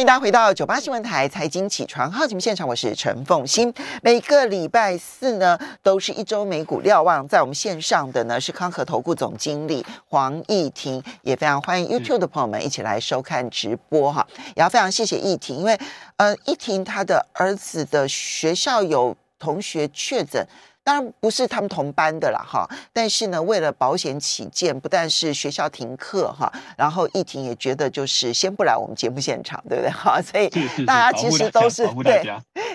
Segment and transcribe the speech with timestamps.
[0.00, 3.70] 欢迎大家回到九八新闻台财经起床号节目现场，我是陈凤欣。
[4.02, 14.26] 每个礼拜四呢，都是一周美股瞭望，在我们线上的呢是康和投顾总经理黄义婷，也非常欢迎 YouTube 的朋友们一起来收看直播哈。
[14.56, 15.78] 也要非常谢谢义婷，因为
[16.16, 20.42] 呃，义婷她的儿子的学校有同学确诊。
[20.90, 22.68] 当然不是他们同班的啦，哈。
[22.92, 29.90] 但是呢，为了保险起见，不但是学校停课哈，然后艺婷也觉得就是先不来我们节目现场，对不对？
[29.92, 30.48] 哈，所以
[30.84, 32.28] 大家其实都是对，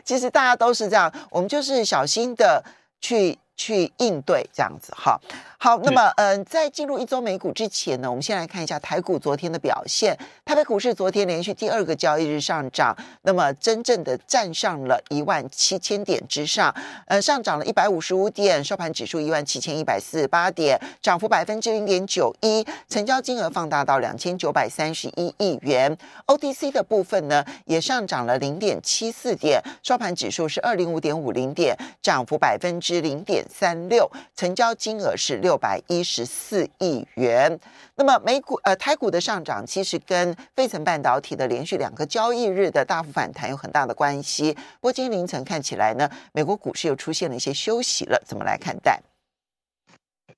[0.05, 2.63] 其实大家都是这样，我们就是小心的
[3.01, 3.37] 去。
[3.57, 5.19] 去应对这样子哈，
[5.57, 10.17] 好，那么嗯，在进入一周美股之前呢，我们先来看一下台股昨天的表现。
[10.43, 16.73] 台北股市昨天连续第二个交易日上涨，那么真正的站上了一万七千点之上，
[17.07, 25.97] 呃，上涨了一百五十五点，收盘指数一万七千一百四十八点，涨幅百分之零点九一，成交金额放大到两千九百三十一亿元。
[26.27, 33.44] OTC 的部分呢，也上涨了零点七四点，收盘指数是二零五点五零点，涨幅百分之零点。
[33.49, 37.59] 三六成交金额是六百一十四亿元。
[37.95, 44.53] 那么美股呃台股的上涨，其实跟费城半导体的连续两个交易日的大幅反弹有很大的关系。
[44.53, 49.01] 不过今天凌晨看起来呢，美国股市又出现了一些休息了，怎么来看待？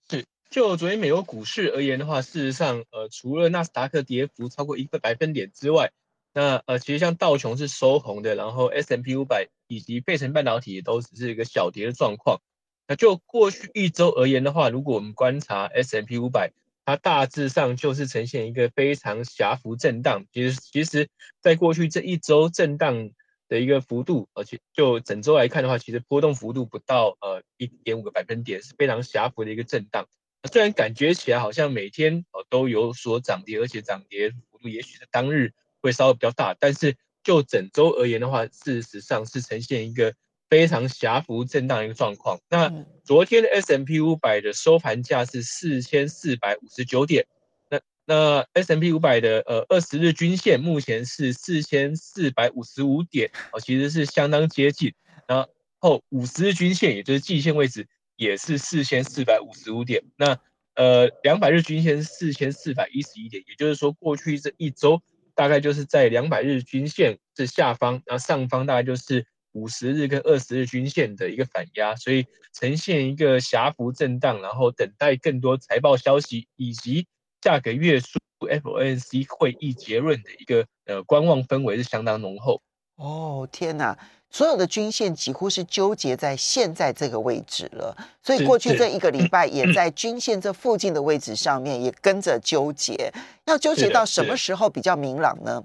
[0.09, 5.91] 是就昨天美国股市而言的话，事实上呃除了纳斯达克跌幅超过一个百分点之外，
[6.33, 12.39] 那呃其实像道琼是收红的，然后 S M P 五百以及费城半导体都只是一个小跌的状况。
[12.87, 16.53] 那就过去一周而言的话，如果我们观察 S M P 五百，
[16.85, 20.25] 它大致上就是呈现一个非常狭幅震荡。
[20.31, 21.09] 其实，其实
[21.41, 23.11] 在过去这一周震荡
[23.49, 30.07] 的一个幅度，而且就整周来看的话，其实波动幅度不到呃一点五个百分点，是非常狭幅的一个震荡。
[30.49, 40.13] 虽然感觉起来好像每天哦都有所涨跌，而且涨跌幅度也许是当日会稍微比较大，但是就整周而言的话，事实上是呈现一个。
[40.49, 42.39] 非常狭幅震荡一个状况。
[42.49, 42.71] 那
[43.03, 47.25] 昨天的 S M P 五百的收盘价是四千四百五十九点。
[47.69, 54.93] 那那 S M P 五百的呃二十日均线目前是四千四百五十五点哦，其实是相当接近。
[55.27, 55.45] 然
[55.79, 57.85] 后五十日均线也就是季线位置
[58.15, 60.01] 也是四千四百五十五点。
[60.15, 60.39] 那
[60.75, 65.01] 呃两百日均线是四千四百一十一点，也就是说过去这一周
[65.35, 69.25] 大概就是在两百日均线这下方，然后上方大概就是。
[69.57, 77.07] 五十日跟二十日均线的一个反压，所以呈现一个狭幅震荡，然后等待更多财报消息以及
[77.41, 82.61] 下个月数 FOMC 会议结论的一个呃观望氛围是相当浓厚。
[82.97, 83.97] 哦天哪，
[84.29, 93.11] 所有的均线几乎是纠结在现在这个位置了，所以过去这一个礼 拜也在均线这附近的位置上面也跟着纠结，
[93.45, 95.63] 要纠结到什么时候比较明朗呢？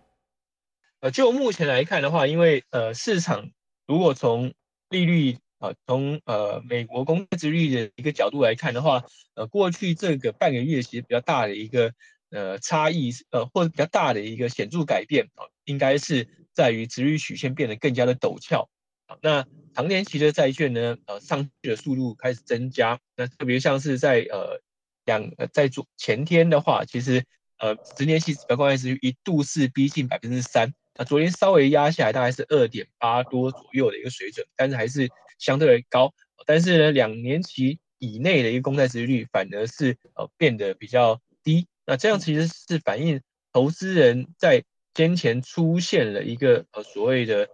[1.00, 3.50] 呃，就目前来看的话，因为呃市场。
[3.92, 4.54] 如果从
[4.88, 9.04] 利率啊，从呃美国公债率的一个角度来看的话，
[9.34, 11.92] 呃，过去这个半个月其实比较大的一个
[12.30, 18.66] 呃差异，呃或者比较大的一个显著改变啊，应该是在于殖率曲线变得更加的陡峭
[19.08, 19.18] 啊。
[19.20, 22.98] 那长年期的债券呢，呃上去的速度开始增加。
[23.14, 24.58] 那特别像是在呃
[25.04, 27.22] 两呃在昨前天的话，其实
[27.58, 30.72] 呃十年期指标公债值率一度是逼近百分之三。
[30.94, 35.08] 那昨天稍微压下来，大概是二点八多左右的一个水准，但是还是
[35.38, 36.12] 相对高。
[36.44, 41.66] 但是呢，两年期以内的一个公债殖率反而是呃变得比较低。
[41.86, 43.22] 那这样其实是反映
[43.52, 44.64] 投资人在
[44.94, 47.48] 先前出现了一个呃所谓的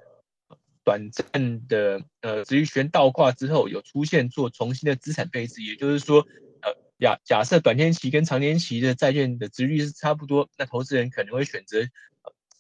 [0.83, 5.63] 短暂的呃殖率权倒挂之后，有出现做重新的资产配置。
[5.63, 6.27] 也就是说，
[6.63, 11.87] 呃假假设短天期跟长天期的债券的值率是差不多，那投资人可能会选择。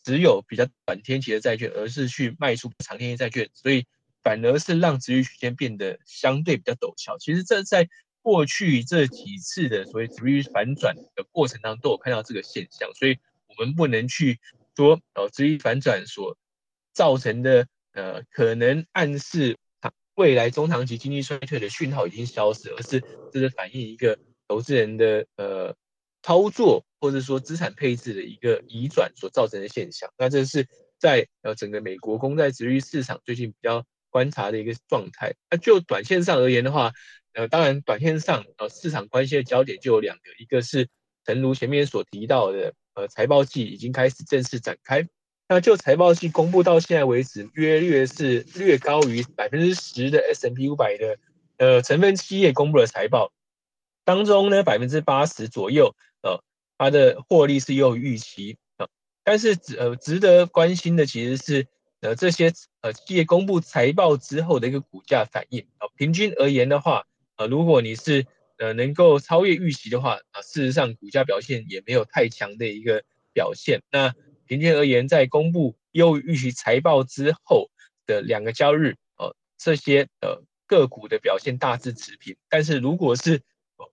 [0.08, 3.84] 只有比较短天期的债券，而是去卖出长天期债券，所以
[4.22, 7.18] 反而是让殖率曲线变得相对比较陡峭。
[7.18, 7.86] 其实这在
[8.22, 12.90] 过去这几次的所谓殖率反转的过程当中，都有看到这个现象。
[12.94, 13.18] 所以
[13.48, 14.40] 我们不能去
[14.74, 16.38] 说，呃，殖率反转所
[16.94, 19.58] 造成的，呃，可能暗示
[20.14, 24.18] 未来中长期经济衰退的讯号已经消失，而是这是反映一个
[24.48, 25.76] 投资人的，呃。
[26.22, 30.66] 操作或者说资产配置的一个移转所造成的现象，那这是
[30.98, 35.34] 在呃整个美国公债殖率市场最近比较观察的一个状态。
[35.50, 36.92] 那就短线上而言的话，
[37.34, 40.88] 呃，当然短线上呃市场关心的焦点就有两个，一个是
[41.24, 45.06] 诚如前面所提到的，呃财报季已经开始正式展开。
[45.50, 51.16] 那就财报季公布到现在为止，约略是略高于百分之十的 S M P 五百的
[51.56, 53.32] 呃成分企业公布了财报。
[54.04, 55.94] 当中呢，百分之八十左右，
[56.78, 58.86] 它的获利是优于预期啊，
[59.24, 61.66] 但是值呃值得关心的其实是
[62.00, 65.88] 呃这些呃企业公布财报之后的一个股价反应啊。
[65.96, 67.04] 平均而言的话，
[67.36, 68.24] 呃如果你是
[68.58, 73.82] 呃能够超越预期的话啊，事实上股价表现也没有太强的一个表现。
[73.90, 74.14] 那
[74.46, 77.70] 平均而言，在公布优于预期财报之后
[78.06, 82.36] 的两个交易日，呃这些呃个股的表现大致持平。
[82.48, 83.42] 但是如果是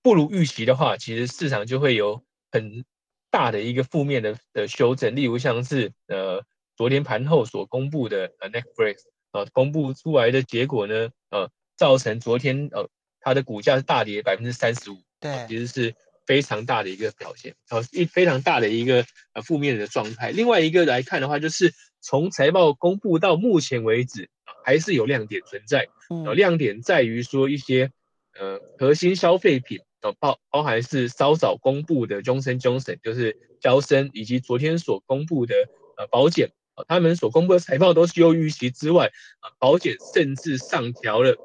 [0.02, 2.24] 不如预期的话，其实市场就会有
[2.56, 2.86] 很
[3.30, 6.42] 大的一个负面的的修正，例如像是呃
[6.78, 9.00] 昨天盘后所公布的呃 Netflix
[9.34, 12.88] 呃公布出来的结果呢，呃造成昨天呃
[13.20, 15.94] 它的股价是大跌百分之三十五，对，其实是
[16.26, 20.32] 非常大的一个表现，呃一非常大的一个呃负面的状态。
[20.32, 24.30] 另外一个来看的话，就是从财报公布到目前为止，
[24.64, 25.90] 还是有亮点存在，
[26.26, 27.92] 呃亮点在于说一些
[28.40, 29.82] 呃核心消费品。
[30.14, 35.56] 包包含是稍早公布的 Johnson Johnson，就是交生，以及昨天所公布的
[35.98, 36.52] 呃保险，
[36.88, 41.38] 他们所公布的财报都是优预期之外，啊保险甚至上调了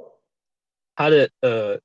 [0.95, 1.81] 它的呃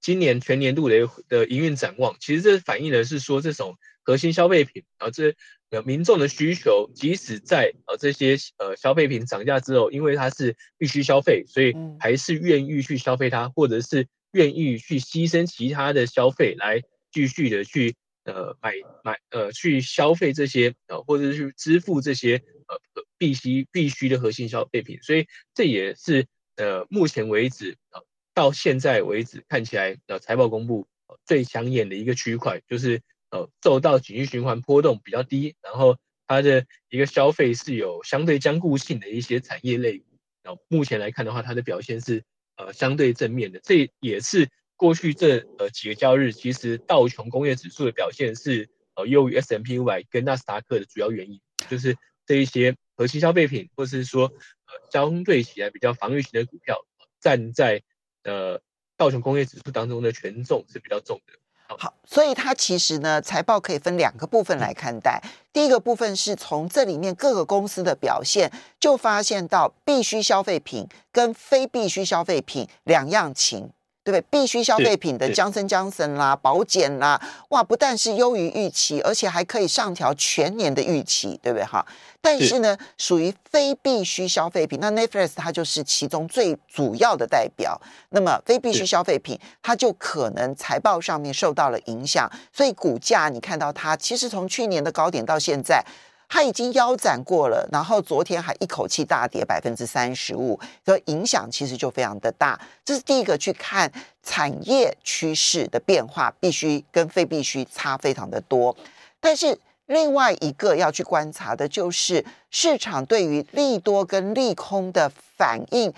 [0.00, 2.16] 今年全年度的的营运展望。
[2.20, 5.34] 其实这反映的是说这种核心消费品啊，这
[5.70, 14.06] 呃民众的需求，即使在呃这些呃消费品涨价之后，因为它是必须消费，所以还是愿意去消费它，或者是。
[14.32, 22.36] 愿意去牺牲其他的消费来继续的去呃买买呃去消费这些呃或者是去支付这些
[22.66, 26.26] 呃必须必须的核心消费品，所以这也是
[26.56, 28.04] 呃目前为止呃
[28.34, 30.86] 到现在为止看起来呃财报公布
[31.24, 35.96] 最抢眼的一个区块，就是呃受到经济循环波动比较低，然后
[36.26, 40.02] 它的一个消费是有相对坚固性的一些产业类，
[40.42, 42.22] 然后目前来看的话，它的表现是。
[42.58, 51.40] 呃，相对正面的，这也是过去这呃几个交易日，其实道琼工业指数的表现是呃优于 S M P Y 跟纳斯达克的主要原因，
[51.70, 51.96] 就是
[52.26, 56.84] 这一些核心消费品，或是说呃相对起来比较防御型的股票，
[57.20, 57.82] 站在
[58.24, 58.60] 呃
[58.96, 61.34] 道琼工业指数当中的权重是比较重的。
[61.76, 65.22] 好，所以它其实呢，财报可以分两个部分来看待。
[65.52, 68.50] 第一个部分是从这里面各个公司的表现，
[68.80, 73.70] 就发现到必须消费品跟非必须消费品两样情。
[74.08, 74.24] 对不对？
[74.30, 77.20] 必须消费品的江森江森啦，保险啦，
[77.50, 81.64] 哇，不但是优于预期，而且还可以上调全年的预期，对不对？
[81.66, 81.84] 哈，
[82.22, 87.78] 但是呢，属于非必须消费品，那 Netflix 它就是其中最主要的代表。
[88.08, 95.84] 那么非必须消费品，它就可能财报上面受到了影响，所以股价你看到它，其实从去年的高点到现在。
[96.28, 102.60] 它已经腰斩过了，然后昨天还一口气大跌百分之三十五，所以影响其实就非常的大。
[102.84, 103.90] 这是第一个去看
[104.22, 108.76] 产业趋势的变化，必须跟非必须差非常的多。
[109.18, 115.92] 但是另外一个要去观察的就是市场对于利多跟利空的反应，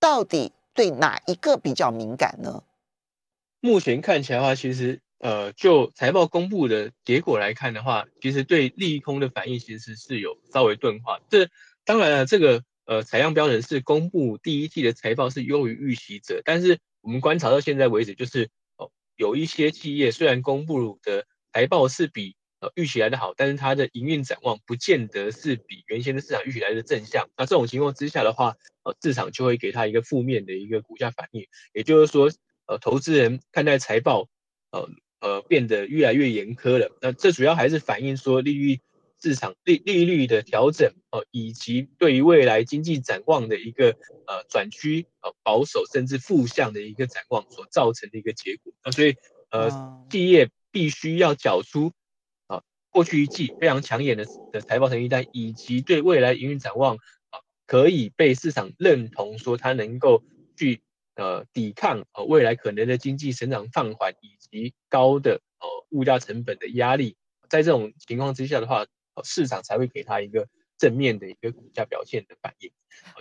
[0.00, 2.64] 到底对哪一个比较敏感呢？
[3.60, 5.00] 目前看起来的话，其实。
[5.26, 11.18] 呃，就财报公布的结果来看的话，其实对利空的反应其实是有稍微钝化。
[11.28, 11.48] 这
[11.84, 27.28] 当然了，这个呃采样标准是公布第一季的财报是优于预期者，但是我们观察到现在为止，就是哦有一些企业虽然公布的财报是比呃预期来的好，但是它的营运展望不见得是比原先的市场预期来的正向。
[27.36, 31.44] 那这种情况之下的话，呃市场就会给它一个负面的一个股价反应。
[31.72, 32.30] 也就是说，
[32.66, 34.28] 呃投资人看待财报，
[34.70, 34.88] 呃。
[35.20, 36.96] 呃，变得越来越严苛了。
[37.00, 38.80] 那这主要还是反映说利率
[39.22, 43.96] 市场利利率的调整，呃，以及对于未来经济展望的一个
[44.26, 48.72] 呃转趋呃保守甚至负向的一个展望所造成的一个结果。
[48.84, 49.16] 那所以
[49.50, 51.92] 呃，企业必须要缴出
[52.46, 56.96] 啊过去一季非常抢眼的的财报成绩单，以及对未来营运展望
[57.30, 60.22] 啊可以被市场认同说它能够
[60.56, 60.82] 去。
[61.18, 67.16] 呃，抵抗呃未来可能的经济成长放缓以及高的呃物价成本的压力，
[67.48, 68.84] 在这种情况之下的话，
[69.24, 70.46] 市场才会给它一个
[70.78, 72.70] 正面的一个股价表现的反应。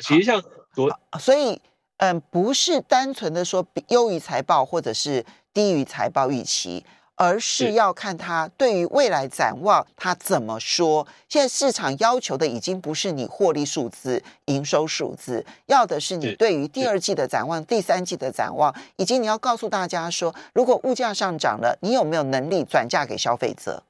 [0.01, 0.41] 其实像
[0.74, 0.89] 昨，
[1.20, 1.62] 所以
[1.98, 6.86] 嗯，不是单纯的说优于财报或者是低于财报预期。
[7.15, 11.07] 而是要看他对于未来展望，他怎么说？
[11.29, 23.84] 现在市场要求的已经不是你获利数字、营收数字，要的是你对于第二季的展望、第三季的展望，以及你要告诉大家说，如果物价上涨了，你有没有能力转嫁给消费者？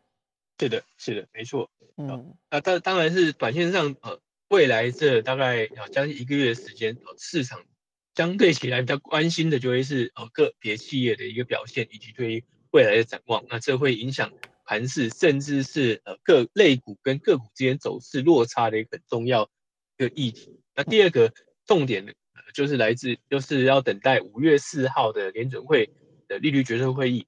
[0.60, 1.70] 是的，是的，没错。
[1.98, 7.60] 嗯，那当当然是短线上，呃，未来这大概啊将近一个月的时间，呃，市场
[8.15, 12.44] 相对起来比较关心的就会是呃个别企业的一个表现，以及对于。
[12.75, 14.34] 未来的展望，那这会影响
[14.65, 19.50] 盘势，甚至是呃各类股跟个股之间走势落差的一个很重要
[19.98, 20.60] 一个议题。
[20.75, 21.32] 那第二个
[21.65, 22.12] 重点呢
[22.53, 25.89] 就是来自就是要等待五月四号的联准会
[26.27, 27.25] 的利率决策会议。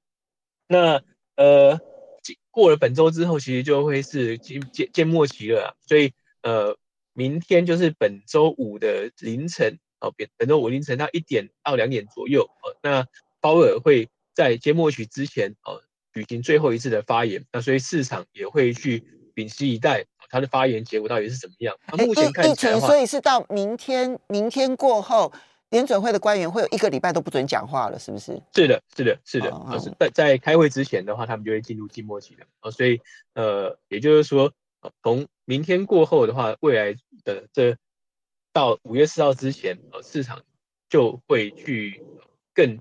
[0.68, 1.02] 那
[1.38, 1.80] 呃
[2.52, 6.12] 过了本周之后，其实就会是渐渐渐末期了，所以
[6.42, 6.78] 呃
[7.14, 13.08] 明天就是本周五的凌晨哦，本本周五凌晨到一点到两点左右哦，那
[13.40, 15.82] 鲍尔会在揭末期之前哦。
[16.14, 19.04] 举行最后一次的发言，那所以市场也会去
[19.36, 21.78] 屏息以待他的发言结果到底是怎么样。
[21.92, 25.32] 那目前看起来所以是到明天，明天过后，
[25.70, 28.42] 联准会的官员会有一个礼拜都不准讲话了，是不是？
[28.56, 29.80] 是的，是的，是的。
[29.80, 32.44] 是在在开会之前的话，他们就会进入静默期的。
[32.62, 33.00] 哦，所以
[33.36, 34.52] 呃，也就是说，
[35.04, 37.78] 从明天过后的话，未来的这
[38.52, 40.42] 到五月四号之前，呃，市场
[40.90, 42.02] 就会去
[42.56, 42.80] 更。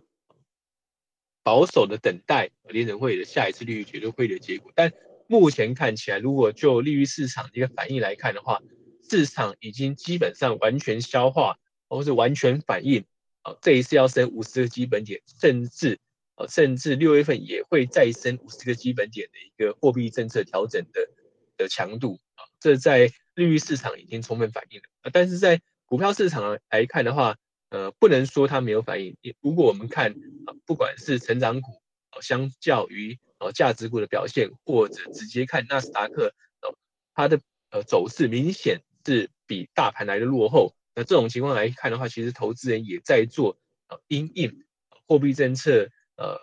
[1.47, 4.93] 保守的等待联准会的下一次利率决策会的结果，但
[5.29, 8.61] 目前看起来，如果就利率市场的一个反应来看的话，
[9.09, 11.57] 市场已经基本上完全消化，
[11.89, 13.05] 或是完全反应，
[13.43, 16.01] 啊，这一次要升五十个基本点，甚至，
[16.35, 21.09] 啊，甚至六月份也会再升五十个基本点的一个货币政策调整的
[21.57, 27.37] 的强度，啊，这在利率市场已经充分反映了啊，但是在股票市场来看的话。
[27.71, 29.17] 呃，不能说它没有反应。
[29.21, 30.13] 也如果我们看
[30.47, 31.81] 啊，不管是成长股，
[32.21, 36.75] 相较于呃价值股的表现，或者直接看纳斯达克，呃，
[37.15, 40.75] 它的呃走势明显是比大盘来的落后。
[40.95, 43.59] 那这种情况来看的话，其实投资人也在做
[43.89, 44.65] 呃因应
[45.07, 46.41] 货币政策呃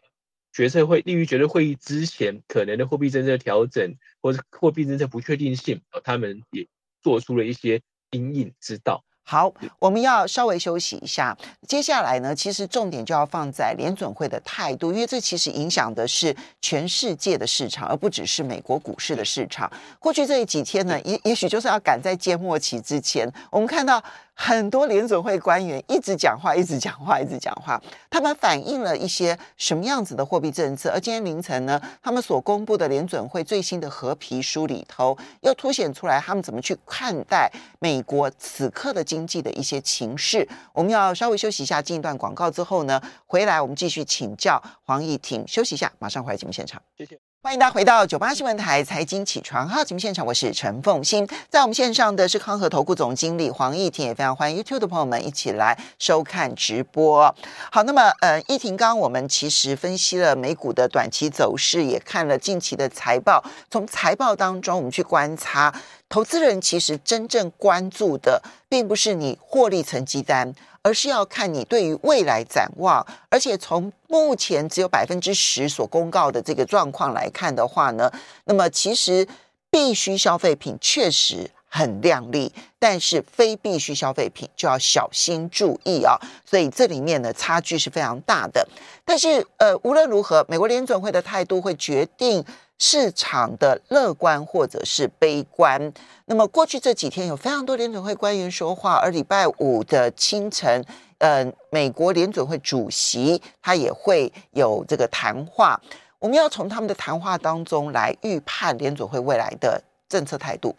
[0.51, 6.68] 决策会利率决策会议之前可能的货币政策调整，或者货币政策不确定性，呃，他们也
[7.01, 9.03] 做出了一些因应之道。
[9.24, 11.36] 好，我们要稍微休息一下。
[11.68, 19.72] 接下来呢，其实重点就要放在联准会的态度，因为这其实影响的是全世界的市场，而不只是美国股市的市场。
[19.98, 24.03] 过去这几天呢，也也许就是要赶在缄末期之前，我们看到。
[24.36, 27.82] 很多联准会官员一直讲话，一直讲话，一直讲话。
[28.10, 30.90] 他们反映了一些什么样子的货币政策？
[30.92, 40.48] 而今天凌晨呢，他们所公布的联准会最新的合皮书里头，又凸显出来他们怎么去看待美国此刻的经济的一些情势。
[40.74, 45.48] 我们要稍微休息一下，进一段广告之后呢，回来我们继续请教黄义婷。
[45.48, 46.82] 休息一下，马上回来节目现场。
[46.98, 47.33] 谢谢。
[47.44, 57.36] 欢迎大家回到九八新闻台财经起床号节目现场，我是陈凤欣，在我们线上的是康和投顾总经理黄义婷，也非常欢迎 YouTube 的朋友们一起来收看直播。
[57.70, 65.76] 好，那么呃，义婷刚我们其实分析了美股的短期走势，也看了近期的财报，从财报当中我们去观察，
[66.13, 70.53] 投资人其实真正关注的，并不是你获利成绩单。
[70.84, 78.12] 而是要看你对于未来展望，而且从目前只有百分之十所公告的这个状况来看的话呢，
[78.43, 79.25] 那么其实
[79.72, 86.20] 必须消费品确实很亮丽，但是非必需消费品就要小心注意啊。
[86.46, 88.67] 所以这里面的差距是非常大的。
[89.05, 92.46] 但是呃，无论如何，美国联准会的态度会决定。
[92.80, 95.94] 市场的乐观或者是悲观，
[96.25, 100.84] 那么过去这几天有非常多联准会官员说话，而礼拜五的清晨，
[101.20, 105.80] 呃，美国联准会主席他也会有这个谈话。
[106.20, 110.75] 我们要从他们的谈话当中来预判联准会未来的政策态度。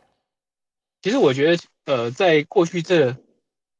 [1.03, 3.13] 其实我觉得，呃，在过去这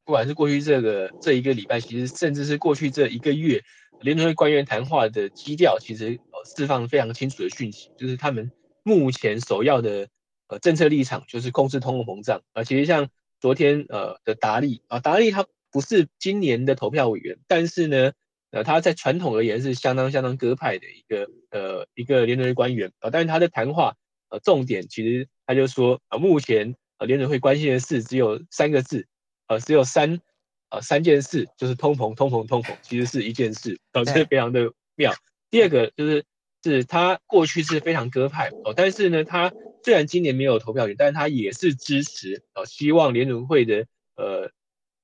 [0.03, 3.63] 不管是过去这个这一个礼拜，其实甚至是过去这一个月。
[4.01, 8.51] 联储会官员谈话的基调其实呃释放非常清楚的讯息，就是他们
[8.83, 10.07] 目前首要的
[10.47, 12.41] 呃政策立场就是控制通货膨胀。
[12.53, 13.09] 而其实像
[13.39, 18.11] 昨天呃的达利啊，达利他不是今年的投票委员，但是呢
[18.51, 23.95] 呃他在传统而言是相当相当鸽派的一个呃一个联储会官员啊，但是他的谈话
[24.29, 29.07] 呃重点其实他就说啊目前呃联储会关心的事只有三个字
[29.47, 30.21] 呃只有三。
[30.69, 35.13] 呃，三件事就是通膨，通膨，通膨，其实是一件事，导致非常的妙。
[35.51, 36.25] 第二个就是，
[36.63, 39.53] 是他过去是非常鸽派哦，但是呢，他
[39.83, 44.49] 虽然今年没有投票权，但是他也是支持哦，希望联储会的呃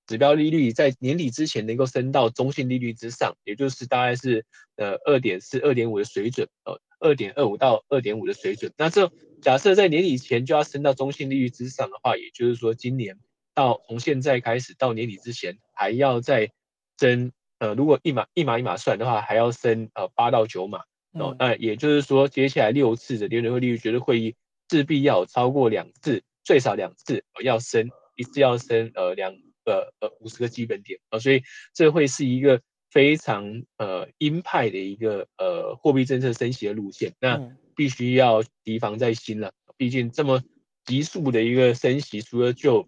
[0.08, 4.44] 指标利率在年底之前能够升到中性利率之上，也就是大概是
[4.78, 8.74] 呃二点四、二点五的水准哦，二点二五到二点五的水准。
[8.78, 9.12] 那这
[9.44, 13.16] 假设在年底前就要升到中性利率之上的话，也就是说今年。
[13.62, 16.52] 到从现在开始到年底之前，还要再
[17.00, 20.80] 升呃，如果一码一码一码算的话，还要升呃八到九码
[21.14, 21.36] 哦。
[21.38, 24.36] 那也就是说，接下来六次的联准会利率决策会议，
[24.72, 29.32] 势必要超过两次，最少两次要升一次要升呃两
[29.66, 31.20] 呃呃五十个基本点啊。
[31.20, 37.14] 所以这会是一个非常呃鹰派的一个呃货币政策升息的路线。
[37.20, 37.40] 那
[37.76, 39.54] 必须要提防在心了。
[39.78, 40.42] 毕竟这么
[40.86, 42.88] 急速的一个升息，除了就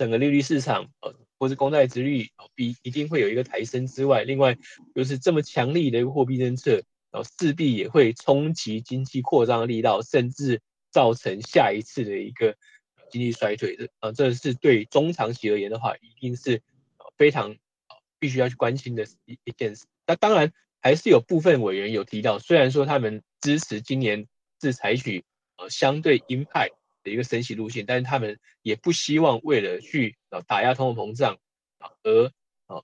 [0.00, 4.56] 整个利率市场呃，或是公债殖率必一定会有一个抬升之外，另外
[4.94, 12.56] 就是这么强力的一个货币政策，呃，势必也会冲击经济扩张的力道，甚至造成下一次的一个
[13.10, 13.86] 经济衰退这。
[14.00, 16.62] 呃，这是对中长期而言的话，一定是
[17.18, 17.54] 非常
[18.18, 19.84] 必须要去关心的一一件事。
[20.06, 20.50] 那当然。
[20.82, 24.26] 还是有部分委员有提到，虽然说他们支持今年
[24.62, 25.22] 是采取
[25.58, 26.70] 呃相对鹰派
[27.02, 31.38] 的一个升息路线，但是他们也不希望为了去呃打压通货膨胀
[31.78, 32.26] 啊而
[32.66, 32.82] 啊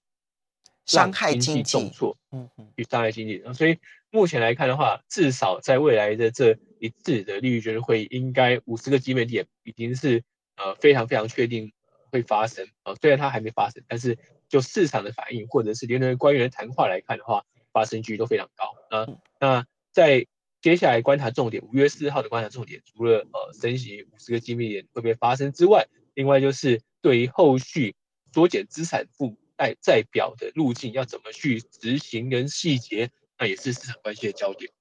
[0.84, 3.42] 伤害经济重挫，嗯嗯，去伤害经济。
[3.54, 3.78] 所以
[4.10, 10.22] 目前来看的话，至少在未来的这一次的利率决策会议，应该五十个基本点已经是
[10.56, 11.72] 呃非常非常确定
[12.10, 12.94] 会发生啊。
[12.96, 14.18] 虽然它还没发生，但是
[14.48, 17.44] 就市场的反应或者是联储官员的谈话来看的话。
[17.72, 19.06] 发生几率都非常高啊。
[19.38, 20.26] 那在
[20.66, 27.94] 接下来观察重点，五月四号的观察重点，除了呃升息五十个基点会不会发生之外，另外就是对于后续
[28.34, 33.08] 缩减资产负债债表的路径要怎么去执行跟细节，
[33.38, 34.72] 那也是市场关系的焦点。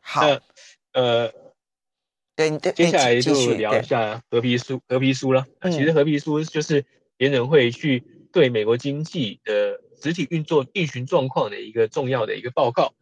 [0.00, 0.26] 好，
[0.92, 1.32] 呃，
[2.34, 5.46] 对，接下来就聊一下合皮书，合皮书了。
[5.70, 6.84] 其实合皮书就是
[7.16, 8.02] 联准会去
[8.32, 9.80] 对美国经济的。
[10.02, 12.92] 实体运作运行状况的一个重要的一个报告。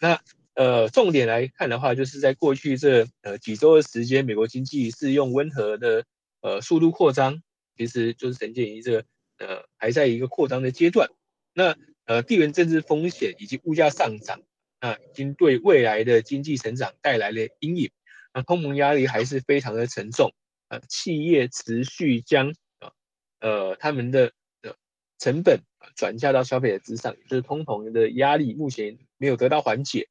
[0.00, 0.20] 那
[0.58, 6.04] 呃，重点来看的话，就是在过去这呃几周的时间，美国经济是用温和的
[6.40, 7.40] 呃速度扩张，
[7.76, 9.04] 其实就是呈现一个
[9.38, 11.10] 呃还在一个扩张的阶段。
[11.54, 14.42] 那呃地缘政治风险以及物价上涨，
[14.80, 17.92] 那已经对未来的经济成长带来了阴影。
[18.34, 20.34] 那通膨压力还是非常的沉重。
[20.70, 22.90] 呃，企业持续将啊
[23.38, 24.76] 呃他们的的
[25.20, 25.60] 成本。
[25.94, 30.08] 转嫁到消费者之上，就是通膨的压力目前没有得到缓解。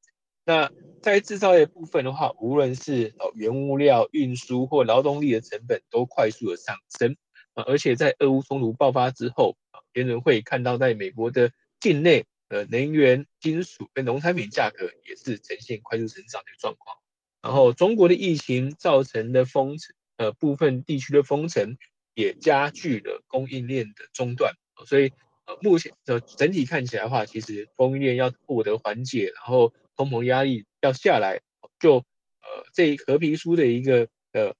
[0.48, 7.18] 那在制造业部分的话，无论是呃原物料运输或劳动力的成本都快速的上升
[7.52, 16.96] 啊，而且在俄乌冲突爆发之后啊，别人会看到在美国的境内呃能源、金属跟农产品价格也是呈现快速成长的状况。
[17.42, 21.76] 然后中国的疫情造成的封城，呃部分地区的封城
[22.14, 24.54] 也加剧了供应链的中断，
[24.86, 25.12] 所以。
[25.48, 31.42] 呃，目前的整体看起来的话，其实供应链要获得缓解，然后通膨压力要下来，
[31.78, 34.54] 就呃这和平书的一个呃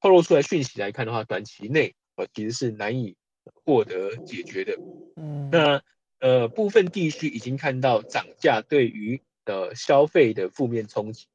[0.00, 4.78] 透露出来讯息来看的话，短期内呃其实是难以获得解决的。
[5.16, 5.82] 嗯，那
[6.20, 11.26] 呃部分地区已经看到涨价对于呃消费的负面冲击。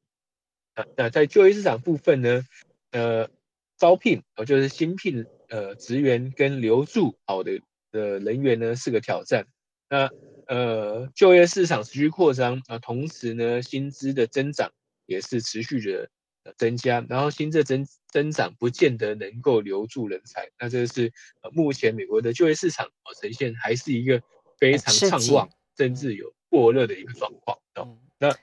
[0.74, 2.42] 那那在就业市场部分呢，
[2.90, 3.28] 呃
[3.76, 7.60] 招聘呃就是新聘呃职员跟留住好的。
[7.92, 9.46] 的人员呢是个挑战，
[9.88, 10.10] 那
[10.46, 14.72] 呃就业市场持续扩张啊，同时呢薪资的增长
[15.06, 16.08] 也是持续的
[16.56, 24.22] 增加，然后薪资增增长不见得能够留住人才，那这是呃目前美国的就业市场啊呈现还是一个
[24.58, 27.98] 非常畅旺，甚至有过热的一个状况哦。
[28.18, 28.34] 那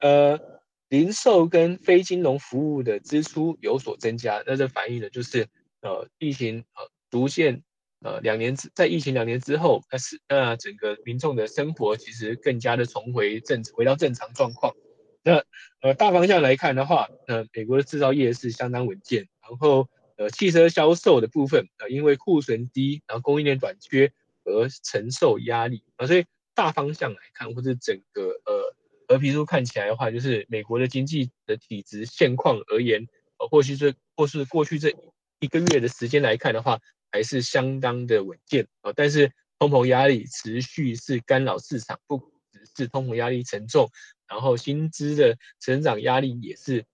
[0.00, 5.46] 呃零售跟非金融服务的支出有所增加，那这反映的就是
[5.82, 7.62] 呃疫情呃逐渐。
[8.04, 14.74] 呃，两年之在疫情两年之后，那是那整个民众的生活其实更加的重回正回到正常状况。
[15.22, 15.42] 那
[15.80, 19.88] 呃大方向来看的话，呃美国的制造业是相当稳健，然后
[20.18, 24.12] 呃汽车销售的部分呃因为库存低，然后供应链短缺
[24.44, 28.76] 而承受压力啊，所以大方向来看，或者整个呃
[29.08, 33.06] 和皮书看起来的话，就是美国的经济的体质现况而言，
[33.38, 34.94] 呃或许是或是过去这
[35.44, 36.80] 一个月的时间来看的话。
[37.12, 39.30] 还是相当的稳健啊，但是
[39.60, 42.18] 通膨压力持续是干扰市场，不
[42.50, 43.88] 只是通膨压力沉重，
[44.26, 46.84] 然后薪资的成长压力也是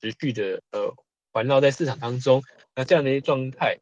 [0.00, 0.94] 持续的呃
[1.30, 2.42] 环绕在市场当中。
[2.74, 3.80] 那这样的一些状态，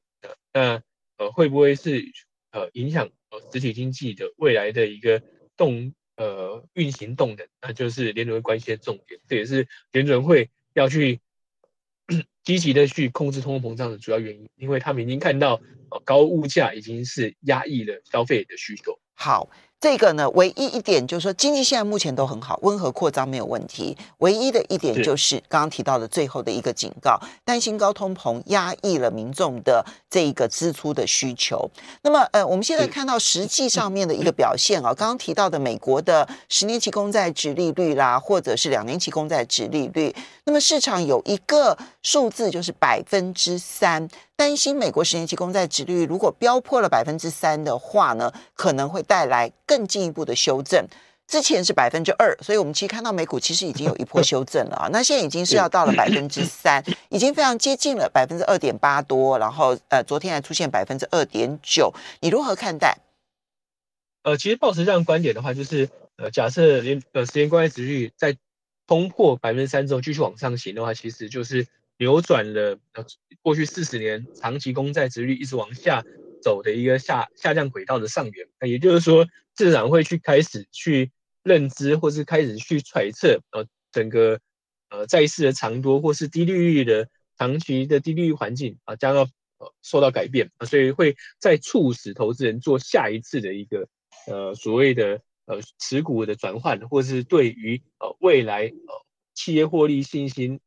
[0.52, 0.82] 那
[1.18, 2.04] 呃会不会是
[2.50, 5.22] 呃影响呃实体经济的未来的一个
[5.56, 7.46] 动呃运行动能？
[7.62, 11.20] 那就是联准会关心的重点，这也是联准会要去。
[12.48, 18.98] 积极的去控制通货膨胀的主要原因，因为他们已经看到，呃，高物价已经是压抑了消费的需求。
[19.12, 19.50] 好。
[19.80, 23.96] 这个呢，唯一一点就是说，经济现在目前都很好，温和扩张没有问题。
[24.18, 31.70] 唯一的一点就是刚刚提到的最后的一个警告，担心高通膨压抑了民众的这一个支出的需求。
[32.02, 40.12] 那么，呃，我们现在看到实际上面的一个表现啊，刚刚提到的美国的十年期公债值利率啦，或者是两年期公债值利率，
[40.42, 44.08] 那么市场有一个数字就是百分之三。
[44.38, 50.86] 担心美国十年期公债殖率如果飙破了百分之三的话呢，可能会带来更进一步的修正。
[51.26, 54.88] 之前是百分之二，所以我们其实看到美股其实已经有一波修正了啊。
[54.94, 62.96] 那现在已经是要到了百分之三， 已经非常接近了百分之二点八多，然后呃，昨天还出现百分之二点九，你如何看待？
[64.22, 68.36] 呃，其实保持这样观点的话，就是呃，假设连呃时间关系值率在
[68.86, 71.66] 通破百分之三之后继续往上行的话，其实就是
[71.98, 72.78] 扭转了
[73.42, 76.02] 过去四十年长期公债值率一直往下
[76.42, 78.48] 走的一个下下降轨道的上缘。
[78.58, 81.10] 那也就是说，市场会去开始去。
[81.44, 84.38] 认知，或是开始去揣测，呃，整个
[84.90, 87.08] 呃债市的长多，或是低利率的
[87.38, 93.88] 长期的低利率环境啊，将要呃受到改变啊，所以会再促使投资人做下一次的一个
[94.26, 100.60] 呃所谓的呃持股的转换，或是对于呃未来呃企业获利信心，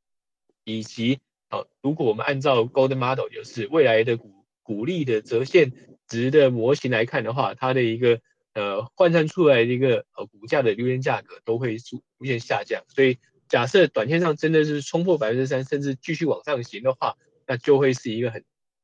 [0.63, 1.19] 以及
[1.50, 5.71] 呃如果我们按照 Golden Model，就是未来的股股利的折现
[6.08, 8.19] 值的模型来看的话，它的一个。
[8.54, 17.15] 呃，换算出来的一个呃股价的流言价格都会出出现下降，所以假设短线上真的是冲破百分之三，甚至继续往上行的话，
[17.47, 18.43] 那就会是一个很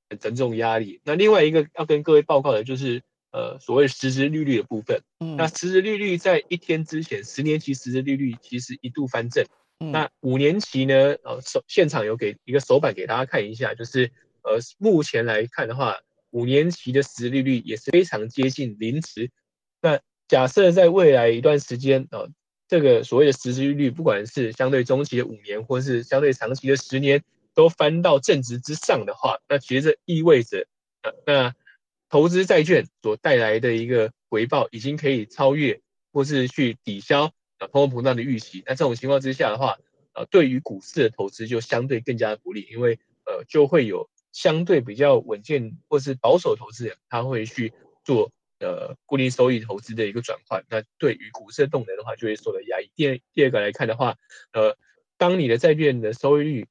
[0.10, 1.02] 很沉重压力。
[1.04, 5.02] 那另外一个要跟各位报告的就是呃所谓实质利率的部分。
[5.20, 5.36] 嗯。
[5.36, 9.46] 那实质利率在一天之前，十年期实质利率其实一度翻正。
[9.80, 11.16] 那五年期呢？
[11.24, 14.12] 呃，手现场有给一个手板给大家看一下，就是
[14.42, 15.98] 呃目前来看的话，
[16.32, 19.30] 五年期的实利率也是非常接近零值。
[19.82, 22.28] 那假设在未来一段时间，呃，
[22.68, 30.68] 这个所谓的实利率，不管是相对中期的五年，或是相对长期的十年，都翻到正值之上的话，那其实这意味着，
[31.04, 31.56] 呃，那
[32.10, 35.80] 投资债券所带来的一个回报，已经可以超越
[36.12, 38.64] 或是去抵消呃通货膨胀的预期。
[38.66, 39.78] 那这种情况之下的话，
[40.14, 48.32] 呃，对于股市的投资就相对更加不利，因为呃，就会有相对比较稳健或是保守投资人，他会去做。
[48.60, 52.90] 呃，固定收益投资的一个转换，那对于股市的动能的话，就会受到压抑。
[52.96, 54.18] 第二，第二个来看的话，
[54.52, 54.76] 呃，
[55.16, 56.68] 当你的债券的收益率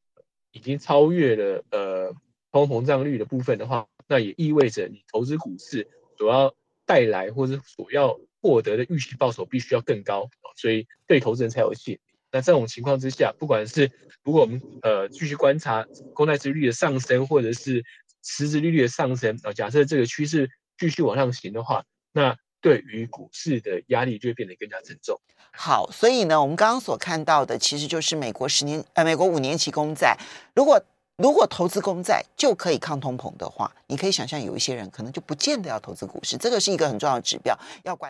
[0.50, 2.12] 已经超越了呃
[2.50, 12.00] 通货膨胀率的部分的话，那也意味着你投资股市主要带来或是所要获得的预期报酬必须要更高，所以对投资人才有吸引力。
[12.30, 13.90] 那这种情况之下，不管是
[14.22, 17.84] 如果我们呃继续观察公债殖率的上升，或者是
[18.22, 20.48] 实质利率的上升，啊，假设这个趋势。
[20.78, 21.82] 继续往上行的话，
[22.12, 25.18] 那对于股市的压力就会变得更加沉重。
[25.50, 30.18] 好，所以呢，我们刚刚所看到的，其实就是美国十年呃，美国五年期公债，
[30.54, 30.78] 如果
[31.16, 38.04] 如果投资公债就可以抗通膨的话，你可以想象有一些人可能就不见得要投资股市，这个是一个很重要的指标，要关。